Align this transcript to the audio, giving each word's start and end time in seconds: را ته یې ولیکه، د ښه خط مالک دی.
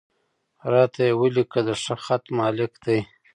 را 0.71 0.83
ته 0.93 1.01
یې 1.07 1.13
ولیکه، 1.19 1.59
د 1.67 1.69
ښه 1.83 1.95
خط 2.03 2.23
مالک 2.39 2.71
دی. 2.85 2.99